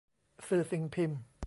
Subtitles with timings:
[0.47, 1.19] สื่อสิ่งพิมพ์